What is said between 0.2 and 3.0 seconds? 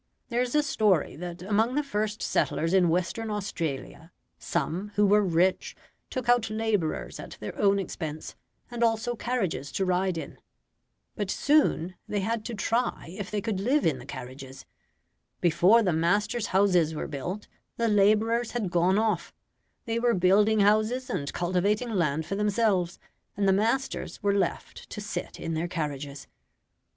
There is a story that among the first settlers in